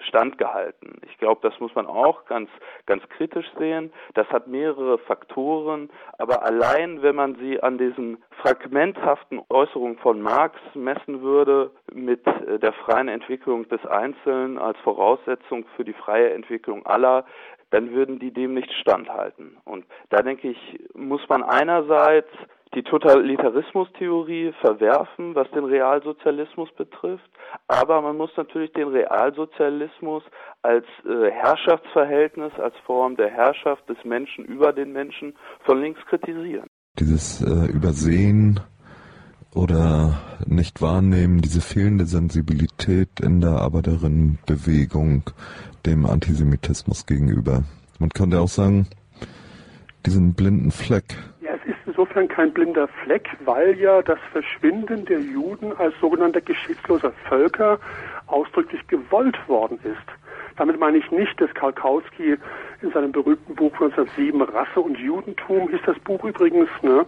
[0.00, 1.00] standgehalten.
[1.06, 2.48] Ich glaube, das muss man auch ganz,
[2.86, 3.92] ganz kritisch sehen.
[4.14, 10.58] Das hat mehrere Faktoren, aber allein wenn man sie an diesen fragmenthaften Äußerungen von Marx
[10.74, 16.86] messen würde, mit äh, der freien Entwicklung des Einzelnen als Voraussetzung für die freie Entwicklung
[16.86, 17.24] aller,
[17.70, 19.58] dann würden die dem nicht standhalten.
[19.64, 22.30] Und da denke ich, muss man einerseits
[22.74, 27.28] die Totalitarismustheorie verwerfen, was den Realsozialismus betrifft,
[27.66, 30.22] aber man muss natürlich den Realsozialismus
[30.62, 36.66] als äh, Herrschaftsverhältnis, als Form der Herrschaft des Menschen über den Menschen von links kritisieren.
[36.98, 38.60] Dieses äh, Übersehen
[39.54, 45.30] oder nicht wahrnehmen, diese fehlende Sensibilität in der Arbeiterinnenbewegung
[45.86, 47.62] dem Antisemitismus gegenüber.
[47.98, 48.86] Man könnte auch sagen,
[50.06, 51.16] diesen blinden Fleck.
[51.98, 57.80] Insofern kein blinder Fleck, weil ja das Verschwinden der Juden als sogenannter geschichtsloser Völker
[58.28, 60.56] ausdrücklich gewollt worden ist.
[60.56, 62.36] Damit meine ich nicht, dass Karkowski
[62.82, 67.04] in seinem berühmten Buch 1907 Rasse und Judentum hieß das Buch übrigens, ne,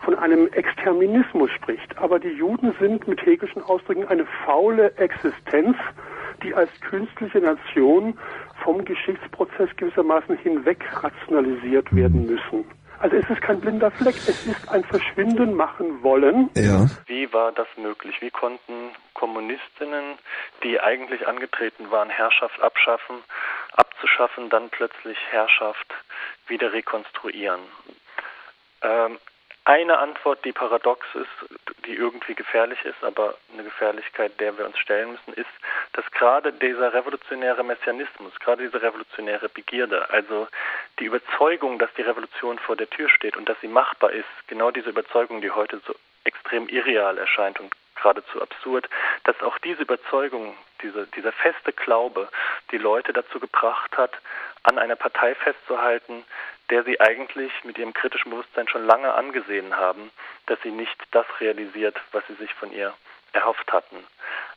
[0.00, 1.96] von einem Exterminismus spricht.
[1.98, 5.76] Aber die Juden sind mit hegelischen Ausdrücken eine faule Existenz,
[6.42, 8.18] die als künstliche Nation
[8.64, 12.64] vom Geschichtsprozess gewissermaßen hinweg rationalisiert werden müssen.
[13.02, 16.50] Also es ist kein blinder Fleck, es ist ein Verschwinden machen wollen.
[16.54, 16.86] Ja.
[17.06, 18.14] Wie war das möglich?
[18.20, 20.18] Wie konnten Kommunistinnen,
[20.62, 23.16] die eigentlich angetreten waren, Herrschaft abschaffen,
[23.72, 25.92] abzuschaffen, dann plötzlich Herrschaft
[26.46, 27.58] wieder rekonstruieren?
[28.82, 29.18] Ähm,
[29.64, 34.78] eine Antwort, die paradox ist, die irgendwie gefährlich ist, aber eine Gefährlichkeit, der wir uns
[34.78, 35.50] stellen müssen, ist,
[35.92, 40.48] dass gerade dieser revolutionäre Messianismus, gerade diese revolutionäre Begierde, also
[40.98, 44.70] die Überzeugung, dass die Revolution vor der Tür steht und dass sie machbar ist, genau
[44.70, 45.94] diese Überzeugung, die heute so
[46.24, 48.88] extrem irreal erscheint und geradezu absurd,
[49.24, 52.28] dass auch diese Überzeugung, diese, dieser feste Glaube
[52.72, 54.12] die Leute dazu gebracht hat,
[54.64, 56.24] an einer Partei festzuhalten,
[56.70, 60.10] der sie eigentlich mit ihrem kritischen Bewusstsein schon lange angesehen haben,
[60.46, 62.94] dass sie nicht das realisiert, was sie sich von ihr
[63.32, 64.06] erhofft hatten.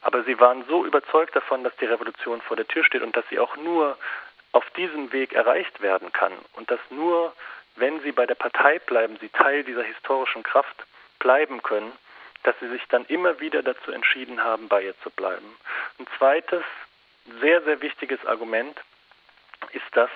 [0.02, 3.28] Aber sie waren so überzeugt davon, dass die Revolution vor der Tür steht und dass
[3.30, 3.98] sie auch nur
[4.52, 7.34] auf diesem Weg erreicht werden kann und dass nur,
[7.76, 10.86] wenn sie bei der Partei bleiben, sie Teil dieser historischen Kraft
[11.20, 11.92] bleiben können,
[12.44, 15.58] dass sie sich dann immer wieder dazu entschieden haben, bei ihr zu bleiben.
[16.00, 16.64] Ein zweites,
[17.42, 18.80] sehr, sehr wichtiges Argument
[19.72, 20.10] ist das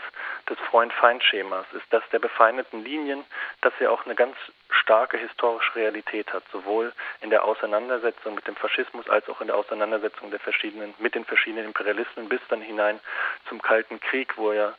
[0.49, 3.23] des Freund-Feind-Schemas, ist das der befeindeten Linien,
[3.61, 4.35] das ja auch eine ganz
[4.69, 9.55] starke historische Realität hat, sowohl in der Auseinandersetzung mit dem Faschismus als auch in der
[9.55, 12.99] Auseinandersetzung der verschiedenen, mit den verschiedenen Imperialismen bis dann hinein
[13.47, 14.73] zum Kalten Krieg, wo ja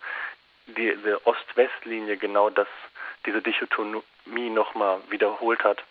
[0.67, 2.69] diese Ost-West-Linie genau das,
[3.27, 5.83] diese Dichotomie nochmal wiederholt hat,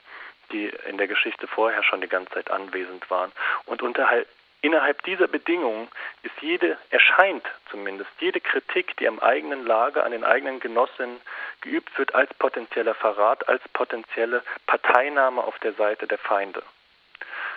[0.51, 3.32] die in der Geschichte vorher schon die ganze Zeit anwesend waren.
[3.65, 4.27] Und unterhalb
[4.62, 5.88] Innerhalb dieser Bedingungen
[6.24, 11.22] ist jede, erscheint zumindest, jede Kritik, die am eigenen Lager, an den eigenen Genossinnen
[11.62, 16.62] geübt wird, als potenzieller Verrat, als potenzielle Parteinahme auf der Seite der Feinde.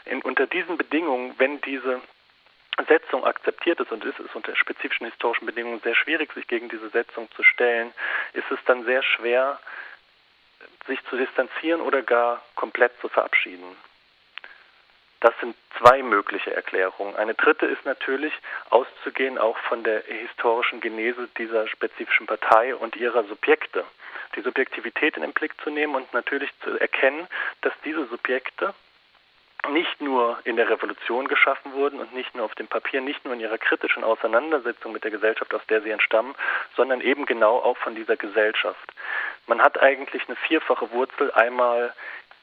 [0.04, 2.00] In, unter diesen Bedingungen, wenn diese
[2.86, 6.88] Setzung akzeptiert ist und ist es unter spezifischen historischen Bedingungen sehr schwierig, sich gegen diese
[6.88, 7.92] Setzung zu stellen,
[8.32, 9.58] ist es dann sehr schwer,
[10.86, 13.76] sich zu distanzieren oder gar komplett zu verabschieden.
[15.22, 17.14] Das sind zwei mögliche Erklärungen.
[17.14, 18.32] Eine dritte ist natürlich
[18.70, 23.84] auszugehen auch von der historischen Genese dieser spezifischen Partei und ihrer Subjekte.
[24.34, 27.28] Die Subjektivität in den Blick zu nehmen und natürlich zu erkennen,
[27.60, 28.74] dass diese Subjekte
[29.70, 33.34] nicht nur in der Revolution geschaffen wurden und nicht nur auf dem Papier, nicht nur
[33.34, 36.34] in ihrer kritischen Auseinandersetzung mit der Gesellschaft, aus der sie entstammen,
[36.74, 38.92] sondern eben genau auch von dieser Gesellschaft.
[39.46, 41.94] Man hat eigentlich eine vierfache Wurzel, einmal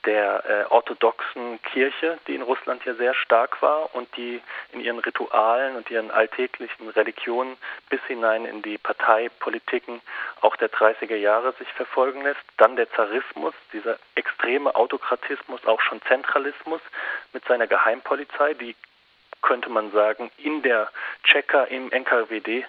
[0.06, 5.00] der äh, orthodoxen Kirche, die in Russland ja sehr stark war und die in ihren
[5.00, 7.58] Ritualen und ihren alltäglichen Religionen
[7.90, 10.02] bis hinein in die Parteipolitiken
[10.42, 12.40] auch der 30er Jahre sich verfolgen lässt.
[12.58, 16.82] Dann der Zarismus, dieser extreme Autokratismus, auch schon Zentralismus
[17.34, 18.76] mit seiner Geheimpolizei, die
[19.42, 20.90] könnte man sagen, in der
[21.24, 22.66] Tscheka im NKWD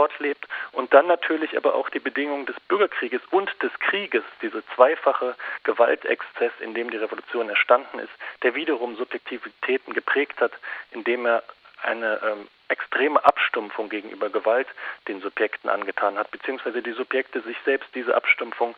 [0.00, 5.36] fortlebt und dann natürlich aber auch die Bedingungen des Bürgerkrieges und des Krieges, diese zweifache
[5.64, 10.52] Gewaltexzess, in dem die Revolution erstanden ist, der wiederum Subjektivitäten geprägt hat,
[10.90, 11.42] indem er
[11.82, 14.68] eine ähm, extreme Abstumpfung gegenüber Gewalt
[15.06, 18.74] den Subjekten angetan hat, beziehungsweise die Subjekte sich selbst diese Abstumpfung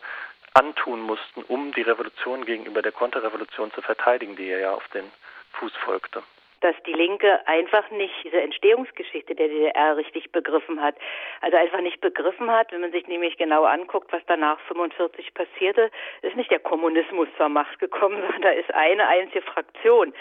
[0.55, 5.09] antun mussten, um die Revolution gegenüber der Konterrevolution zu verteidigen, die ja auf den
[5.53, 6.21] Fuß folgte
[6.63, 10.95] dass die Linke einfach nicht diese Entstehungsgeschichte der DDR richtig begriffen hat.
[11.41, 15.91] Also einfach nicht begriffen hat, wenn man sich nämlich genau anguckt, was danach 45 passierte,
[16.21, 20.13] ist nicht der Kommunismus zur Macht gekommen, sondern da ist eine einzige Fraktion,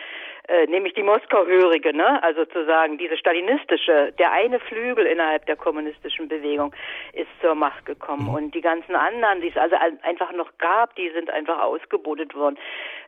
[0.49, 2.21] äh, nämlich die Moskauhörige, ne?
[2.23, 6.75] Also zu sagen, diese stalinistische, der eine Flügel innerhalb der kommunistischen Bewegung
[7.13, 8.35] ist zur Macht gekommen mhm.
[8.35, 12.59] und die ganzen anderen, die es also einfach noch gab, die sind einfach ausgebotet worden.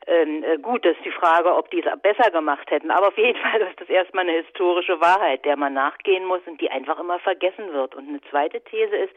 [0.07, 0.85] ähm, äh, gut.
[0.85, 2.93] Das ist die Frage, ob die es besser gemacht hätten.
[2.93, 6.61] Aber auf jeden Fall ist das erstmal eine historische Wahrheit, der man nachgehen muss und
[6.61, 7.97] die einfach immer vergessen wird.
[7.97, 9.15] Und eine zweite These ist,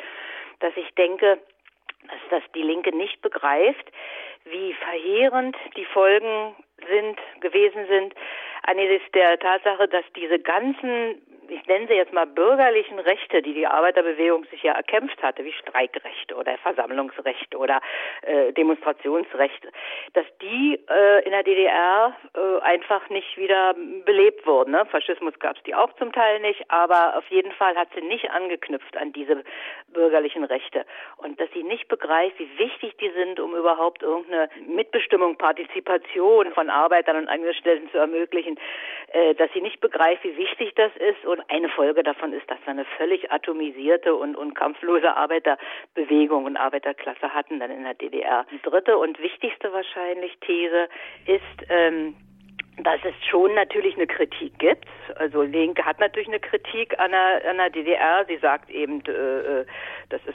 [0.59, 1.38] dass ich denke,
[2.07, 3.91] dass das die Linke nicht begreift,
[4.45, 6.55] wie verheerend die Folgen
[6.86, 8.13] sind, gewesen sind,
[8.64, 13.68] angesichts der Tatsache, dass diese ganzen ich nenne sie jetzt mal bürgerlichen Rechte, die die
[13.68, 17.80] Arbeiterbewegung sich ja erkämpft hatte, wie Streikrechte oder Versammlungsrecht oder
[18.22, 19.68] äh, Demonstrationsrecht,
[20.14, 24.72] dass die äh, in der DDR äh, einfach nicht wieder belebt wurden.
[24.72, 24.86] Ne?
[24.86, 28.30] Faschismus gab es die auch zum Teil nicht, aber auf jeden Fall hat sie nicht
[28.32, 29.43] angeknüpft an diese
[29.93, 30.86] bürgerlichen Rechte.
[31.18, 36.70] Und dass sie nicht begreift, wie wichtig die sind, um überhaupt irgendeine Mitbestimmung, Partizipation von
[36.70, 41.41] Arbeitern und Angestellten zu ermöglichen, äh, dass sie nicht begreift, wie wichtig das ist und
[41.49, 47.33] eine Folge davon ist, dass wir eine völlig atomisierte und, und kampflose Arbeiterbewegung und Arbeiterklasse
[47.33, 48.45] hatten dann in der DDR.
[48.51, 50.89] Die dritte und wichtigste wahrscheinlich These
[51.25, 52.15] ist, ähm,
[52.79, 54.85] dass es schon natürlich eine Kritik gibt.
[55.15, 58.25] Also Linke hat natürlich eine Kritik an der, an der DDR.
[58.27, 59.65] Sie sagt eben, äh, äh,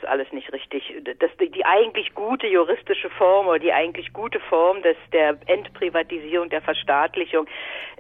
[0.03, 0.95] das alles nicht richtig.
[1.19, 6.49] Das, die, die eigentlich gute juristische Form oder die eigentlich gute Form des, der Entprivatisierung,
[6.51, 7.47] der Verstaatlichung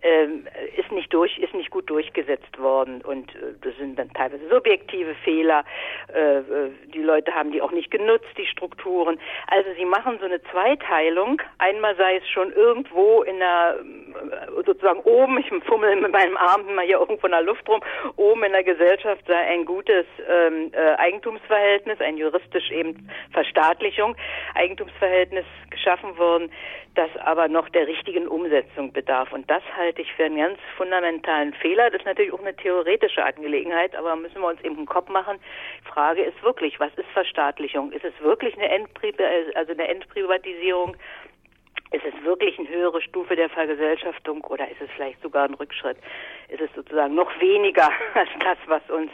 [0.03, 0.26] äh,
[0.76, 3.03] ist nicht durch, ist nicht gut durchgesetzt worden.
[3.03, 5.64] Und äh, das sind dann teilweise subjektive Fehler.
[6.12, 9.18] Äh, äh, die Leute haben die auch nicht genutzt, die Strukturen.
[9.46, 11.40] Also sie machen so eine Zweiteilung.
[11.59, 13.76] Einmal sei es schon irgendwo in der
[14.64, 17.80] sozusagen oben, ich fummel mit meinem Arm immer hier irgendwo in der Luft rum,
[18.16, 24.16] oben in der Gesellschaft sei ein gutes ähm, äh, Eigentumsverhältnis, ein juristisch eben Verstaatlichung,
[24.55, 26.51] Eigentumsverhältnis geschaffen worden,
[26.95, 29.32] das aber noch der richtigen Umsetzung bedarf.
[29.32, 31.90] Und das halte ich für einen ganz fundamentalen Fehler.
[31.90, 35.38] Das ist natürlich auch eine theoretische Angelegenheit, aber müssen wir uns eben im Kopf machen.
[35.84, 37.93] Die Frage ist wirklich, was ist Verstaatlichung?
[37.93, 39.14] Ist es wirklich eine, Endpri
[39.55, 40.97] also eine Endprivatisierung?
[41.93, 45.99] Ist es wirklich eine höhere Stufe der Vergesellschaftung oder ist es vielleicht sogar ein Rückschritt?
[46.53, 49.11] Ist es sozusagen noch weniger als das, was uns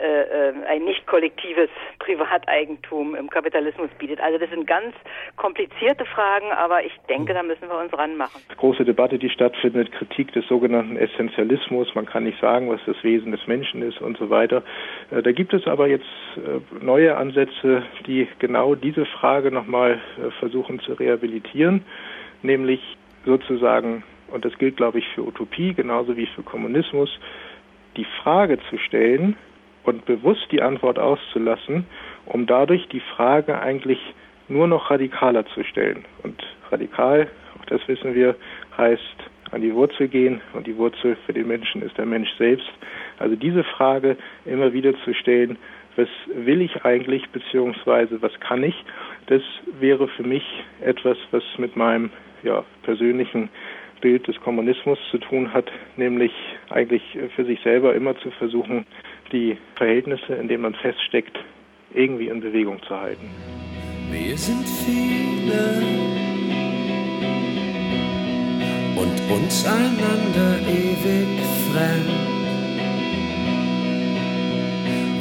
[0.00, 4.20] äh, äh, ein nicht kollektives Privateigentum im Kapitalismus bietet?
[4.20, 4.94] Also das sind ganz
[5.36, 8.42] komplizierte Fragen, aber ich denke, da müssen wir uns ranmachen.
[8.56, 11.94] Große Debatte, die stattfindet, Kritik des sogenannten Essentialismus.
[11.94, 14.62] Man kann nicht sagen, was das Wesen des Menschen ist und so weiter.
[15.10, 16.06] Äh, da gibt es aber jetzt
[16.36, 20.00] äh, neue Ansätze, die genau diese Frage nochmal
[20.40, 21.84] versuchen zu rehabilitieren
[22.42, 22.80] nämlich
[23.24, 24.02] sozusagen,
[24.32, 27.10] und das gilt, glaube ich, für Utopie genauso wie für Kommunismus,
[27.96, 29.36] die Frage zu stellen
[29.84, 31.84] und bewusst die Antwort auszulassen,
[32.26, 33.98] um dadurch die Frage eigentlich
[34.48, 36.04] nur noch radikaler zu stellen.
[36.22, 37.28] Und radikal,
[37.58, 38.36] auch das wissen wir,
[38.76, 42.70] heißt an die Wurzel gehen und die Wurzel für den Menschen ist der Mensch selbst.
[43.18, 44.16] Also diese Frage
[44.46, 45.58] immer wieder zu stellen,
[45.96, 48.74] was will ich eigentlich, beziehungsweise was kann ich,
[49.26, 49.42] das
[49.78, 50.44] wäre für mich
[50.80, 52.10] etwas, was mit meinem
[52.42, 53.50] ja, persönlichen
[54.02, 56.32] Bild des Kommunismus zu tun hat, nämlich
[56.68, 57.02] eigentlich
[57.34, 58.84] für sich selber immer zu versuchen,
[59.32, 61.38] die Verhältnisse, in denen man feststeckt,
[61.94, 63.30] irgendwie in Bewegung zu halten.
[64.10, 65.82] Wir sind viele
[68.96, 71.40] und uns einander ewig
[71.70, 72.42] fremd.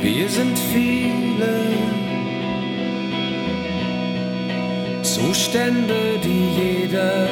[0.02, 2.02] Wir sind viele
[5.04, 7.30] Zustände, die jeder